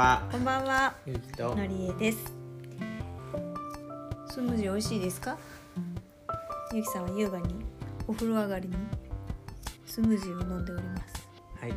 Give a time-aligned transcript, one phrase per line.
[0.00, 0.22] は。
[0.32, 1.54] こんばんは、ゆうきと。
[1.54, 2.32] のりえです。
[4.30, 5.36] スムージー美味しいですか？
[6.72, 7.54] ゆきさんは優雅に
[8.08, 8.74] お風呂上がりに
[9.84, 11.28] スムージーを飲んでおります。
[11.60, 11.72] はい。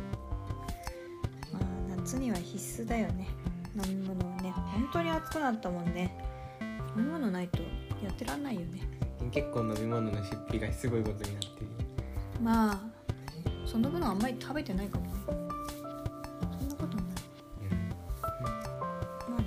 [1.52, 3.28] まあ夏には必須だよね。
[3.76, 6.16] 飲み物はね、本当に暑くなったもんね。
[6.96, 7.58] 飲み物ないと
[8.02, 8.88] やってらんないよね。
[9.32, 11.66] 結構飲み物の出費がすごいことになってる。
[12.42, 12.80] まあ
[13.66, 15.12] その分あんまり食べてないかもね。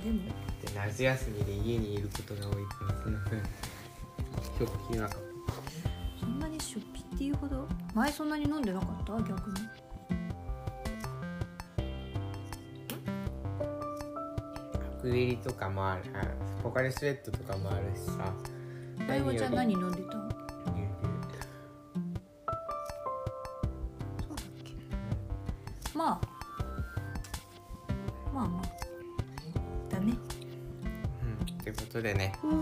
[0.04, 0.22] でも。
[0.60, 3.42] で夏休みで家にいることが多いからその分
[4.58, 5.08] 食費は
[6.20, 9.12] そんなに出費っていうほど前そんなに飲んでなかった？
[9.22, 9.56] 逆に。
[15.00, 16.02] 角入りとかもある。
[16.14, 16.26] あ
[16.62, 18.34] ポカリスエットとかもあるしさ。
[19.06, 20.16] 前はじゃあ何よ飲んでた？
[20.16, 20.27] の
[31.98, 32.60] ことでねうん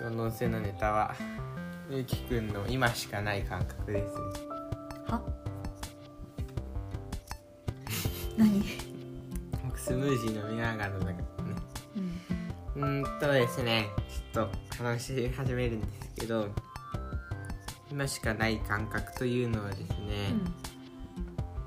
[0.00, 1.14] 今日の音声のネタは
[1.90, 4.20] ゆうきくんの今しかない感覚ですね。
[5.08, 5.20] は？
[8.38, 8.64] 何？
[9.64, 11.18] 僕スムージー飲みながらだからね。
[12.76, 13.02] うん。
[13.02, 13.88] うーんとですね
[14.32, 16.48] ちょっと話し始めるんですけど
[17.90, 19.86] 今しかない感覚というのはですね、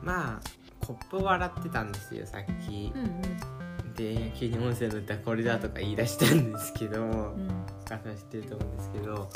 [0.01, 2.91] まあコップを洗ってたんですよさっき。
[2.95, 3.21] うん、うん
[3.95, 7.47] で急に音声の歌これだとか言い出したんですけども、うん。
[7.49, 9.29] お母さん知ってると思うんですけど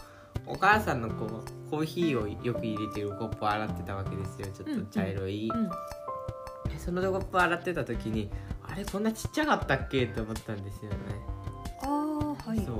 [0.45, 4.47] お母さんのこうコーヒーをよく入れてるコップを洗ってたわけですよ。
[4.47, 5.69] ちょっと茶色い、うん
[6.69, 8.29] でそのコップを洗ってた時に
[8.63, 10.97] あれこんなちっちゃかったっけと思ったんですよね。
[11.83, 12.75] ああはいそう。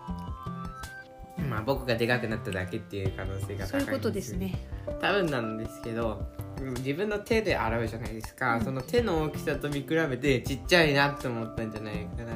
[0.00, 4.54] はまあ僕がでかくなっただけっていう可能性が高いんいそういうことですね。
[5.00, 6.43] 多分なんですけどうん
[6.78, 12.32] 自分の手で洗うじゃないですか、その手の大きさと見比べてちっちゃいなって思ったんじゃないかな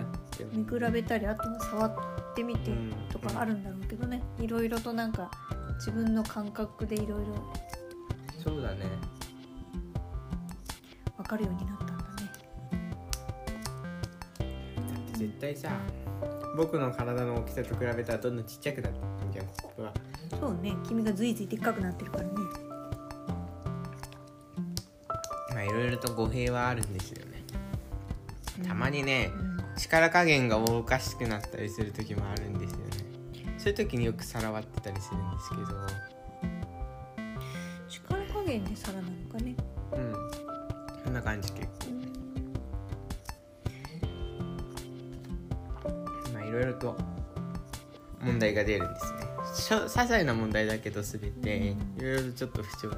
[0.53, 2.93] 見比べたりあとは触ってみてうん。
[3.11, 4.23] とかあるんだろうけどね。
[4.39, 5.31] いろいろとなんか
[5.77, 7.53] 自分の感覚でいろいろ。
[8.43, 8.87] そうだね。
[11.17, 11.99] 分かるようになったんだね。
[15.15, 15.71] 絶対さ
[16.57, 19.93] 僕の体の大きさと比べたらどんどんちっちゃくなってるじゃんコップは。
[20.41, 20.77] そうね。
[20.87, 22.31] 君がずいずいでっかくなってるからね
[25.59, 27.43] まあいろいろと語弊はあるんですよね。
[28.65, 29.59] たまにねうん。
[29.77, 32.85] 力加減がおかしくなったりする時もあるんですよね。
[33.59, 35.63] そういう時によく皿割ってたりするんですけど。
[37.89, 39.57] 力加減で皿なのかね。
[39.95, 40.15] うん。
[41.03, 41.73] そんな感じ結構。
[46.35, 46.97] まあいろいろと
[48.23, 49.19] 問題が出るんですね。
[49.89, 52.91] 些細な問題だけど全ていろいろとちょっと不調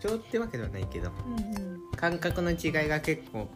[0.00, 1.80] 不調ってわけではないけどうんうん。
[1.96, 3.48] 感覚の違いが結構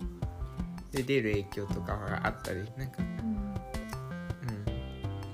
[0.93, 3.55] で出る影響とかがあったりなんかうんうん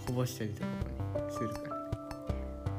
[0.06, 1.68] こぼしたりとかもねするから。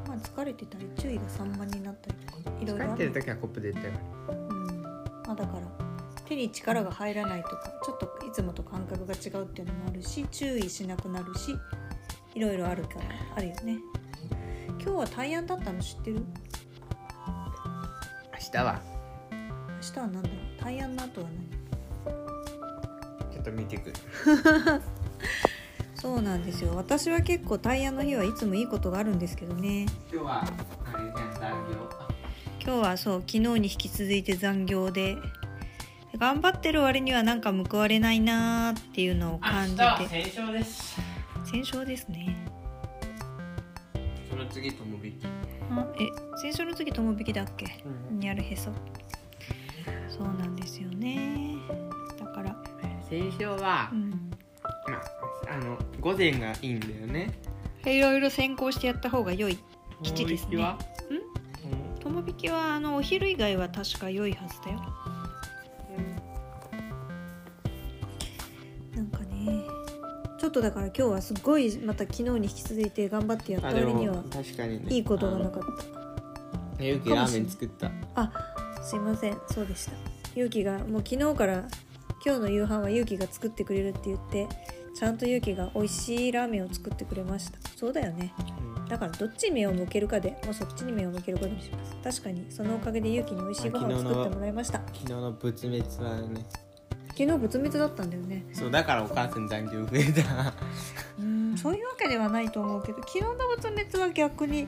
[0.07, 3.91] まあ疲れてたり注意が散漫になったりとかいろいろあ疲れてる時はコップで絶対
[4.27, 4.81] 割るうん。
[4.81, 4.89] ま
[5.27, 5.67] あだから
[6.25, 11.53] 手に力が入らないとかちょっといつもと感覚が違うっていうのもあるし注意しなくなるし
[12.33, 13.01] いろいろあるから
[13.35, 13.79] あるよね。
[14.81, 16.15] 今日は大安だったの知ってる？
[16.15, 16.23] 明
[18.51, 18.79] 日は
[19.81, 20.37] 明日は何だろう？
[20.63, 21.37] 大安の後は何？
[23.31, 23.89] ちょっと見てく。
[23.89, 23.95] る
[25.95, 26.75] そうなんですよ。
[26.75, 29.85] 私は結構大安の日はいつもいいことがあるんですけどね。
[30.11, 30.43] 今日は
[30.91, 31.13] 残業
[32.63, 32.81] 今日。
[32.89, 35.17] はそう昨日に引き続いて残業で。
[36.17, 39.83] 頑張ってる割にはなんか報われないなーっていうのを感じて。
[40.09, 40.99] 戦勝です。
[41.45, 42.40] 戦勝ですね
[44.51, 45.25] 次ともびき？
[45.25, 46.07] あえ
[46.41, 47.83] 戦勝の次友引きだっけ？
[48.09, 48.71] うんにゃるへそ。
[50.09, 51.57] そうなんですよね。
[52.19, 52.55] だから。
[53.09, 54.09] 戦勝はう、ん。
[54.87, 54.97] ま
[55.49, 57.31] ああの午前がいいんだよね。
[57.85, 59.57] いろいろ先行してやった方が良い。
[60.03, 60.57] 基地ですね。
[60.57, 64.79] もう一匹は友引きはあのお昼以外は確か良いはずだよ
[70.51, 74.93] っとだから今日はすごいまた昨日に引き続いて頑張ってやった割にはも確かにね。
[74.93, 75.63] いいことがなかっ
[76.77, 76.83] た。
[76.83, 77.91] ゆうきラーメン作った。
[78.15, 78.31] あ
[78.83, 79.37] すいません。
[79.49, 79.93] そうでした。
[80.35, 81.63] ゆうきがもう昨日から
[82.25, 84.47] 今日の夕飯はゆうきが作ってくれるって言って
[84.93, 87.57] ちゃんとゆうきが美味しいラーメンを作ってくれました。
[87.77, 88.33] そうだよね。
[88.89, 92.19] だからどっちに目を向けるかでもうそっちに目を向けることにします。
[92.19, 94.81] 確かにそのおかげでゆうきに美味しいご飯を作ってもらいました。
[94.87, 96.45] 昨日の仏滅はね
[97.17, 98.45] 昨日仏滅だったんだよね。
[98.53, 100.53] そうだからお母さん残業増えた。
[101.19, 104.67] うんそういうわけではないと思うけど昨日の仏滅は逆に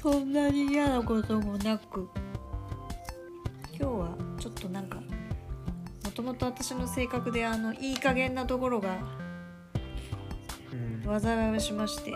[0.00, 2.08] そんなに嫌なこともなく
[3.78, 4.96] 今日はちょっとなんか
[6.04, 8.98] もともと私の性格であのいい加減なところが
[10.72, 10.76] う
[11.08, 11.20] ん。
[11.20, 12.12] 災いをしまして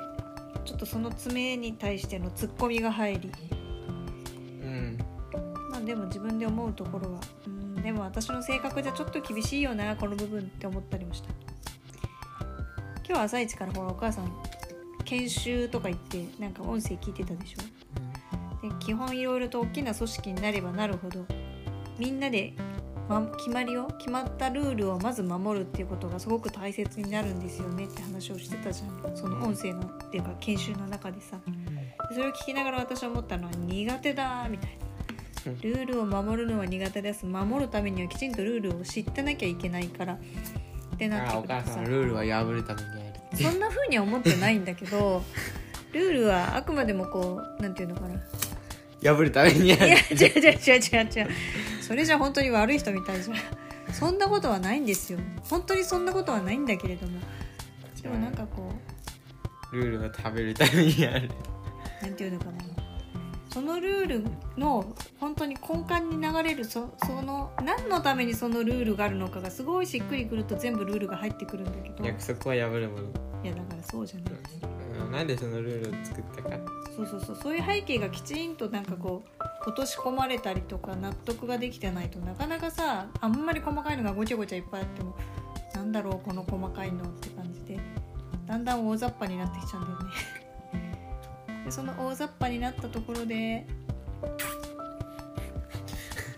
[0.64, 3.32] ちょっとその爪に対してのツッコミが入り。
[4.62, 4.98] うん。
[5.70, 7.53] まあでも自分で思うところはうん
[7.84, 11.28] でも私の性格じゃちょっと厳しいよなこの部分って思ったりもした。
[13.06, 14.32] 今日朝一からほらお母さん
[15.04, 18.66] 研修とか行ってなんか音声聞いてたでしょ？
[18.66, 21.26] で基本いろいろと大きな組織になればなるほど
[21.98, 22.54] みんなで、
[23.06, 29.14] ま、決まりを決まったルールをまず守るっていうことがすごく大切になるんですよねって話をしてたじゃん。
[29.14, 31.38] その音声のっていうか研修の中でさ。
[32.08, 34.76] でそれを聞きながら私は思ったのは苦手だみたいな。
[34.78, 34.83] うん
[35.62, 37.26] ルールを守るのは苦手です。
[37.26, 40.14] 守るためにはきちんとルールを知ってなきゃいけないから。
[40.14, 40.16] っ
[40.96, 41.80] てなってくるとさ。
[41.82, 45.22] ルールは破るためにやるそんな風には思ってないんだけど
[45.92, 48.20] ルールはあくまでもこうなんていうのかな。
[49.02, 49.86] 破るためにやる。
[49.86, 51.28] いや違う違う違う違う違う。
[51.82, 53.36] それじゃ本当に悪い人みたいじゃん。
[53.92, 55.18] そんなことはないんですよ。
[55.42, 57.20] 本当にそんなことはないんだけれども。
[58.02, 58.72] でもなんかこ
[59.72, 61.28] ルールは食べるためにやる。
[62.00, 62.52] うなんていうのかな
[63.54, 64.24] そのルール
[64.56, 64.84] の
[65.20, 72.02] 本当に根幹に流れるそその何のためにそのルールがあるのかがすごいしっくりくると全部ルールが入ってくるんだけど。
[72.02, 73.04] い約束は破るもの。
[73.44, 74.34] やだからそうじゃない。
[75.04, 75.12] うん。
[75.12, 76.50] なんでそのルールを作ったか
[76.96, 77.36] そうそうそう。
[77.44, 85.16] そういう背景がきちんとなんかこう落とし込まれたりとか納得ができてないとなかなかさあんまり細かいのがごちゃごちゃいっぱいあっても
[85.74, 87.78] なんだろうこの細かいのって感じで
[88.46, 90.43] だんだん大雑把になってきちゃうんだよね
[91.64, 93.66] でその大雑把になったところで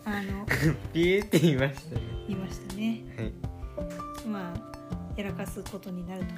[0.05, 0.47] あの
[0.93, 2.01] ピーって言いましたね。
[2.29, 3.03] 言いましたね。
[3.17, 4.29] はい。
[4.29, 6.35] まあやらかすことになると。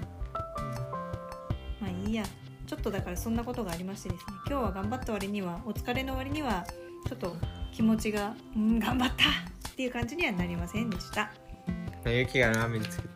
[1.80, 2.24] まあいいや。
[2.66, 4.32] ちょっとだからそんなことがありましてですね。
[4.46, 6.66] 今日は頑張った割にはお疲れの割には
[7.06, 7.34] ちょっと
[7.72, 9.24] 気持ちがうん頑張った
[9.70, 11.30] っていう感じにはなりませんでした。
[12.06, 13.10] ゆきがラーメン作っ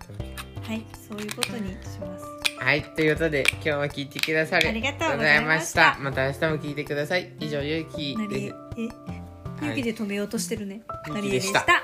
[0.61, 0.85] たはい。
[1.09, 2.32] そういうことにします
[2.63, 5.99] はいということで今日は聞いてくださりありがとうございました。
[6.01, 6.27] また。
[6.29, 7.33] 明日も聞いてください。
[7.41, 9.73] 以上ゆきなりですえはい。
[9.73, 10.83] 勇気で止めようとしてるね。
[11.09, 11.59] ゆなりえでした。
[11.63, 11.83] ありが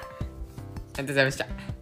[0.98, 1.77] とうございました